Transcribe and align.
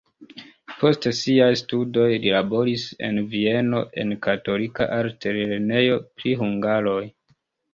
Post 0.77 1.03
siaj 1.17 1.49
studoj 1.61 2.07
li 2.23 2.33
laboris 2.37 2.87
en 3.09 3.21
Vieno 3.35 3.83
en 4.05 4.17
katolika 4.29 4.89
altlernejo 4.97 6.01
pri 6.17 6.35
hungaroj. 6.45 7.01